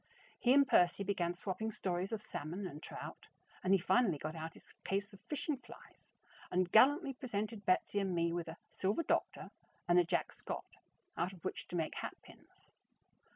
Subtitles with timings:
[0.39, 3.27] He and Percy began swapping stories of salmon and trout,
[3.63, 6.11] and he finally got out his case of fishing flies,
[6.49, 9.51] and gallantly presented Betsy and me with a "silver doctor"
[9.87, 10.65] and a "Jack Scott"
[11.17, 12.71] out of which to make hatpins.